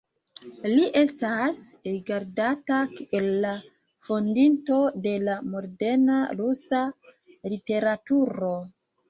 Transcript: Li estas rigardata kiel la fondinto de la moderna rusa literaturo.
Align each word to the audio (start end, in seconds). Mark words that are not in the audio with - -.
Li 0.69 0.85
estas 1.01 1.59
rigardata 1.87 2.79
kiel 2.93 3.27
la 3.43 3.51
fondinto 4.09 4.79
de 5.05 5.13
la 5.27 5.37
moderna 5.53 6.17
rusa 6.41 6.83
literaturo. 7.55 8.53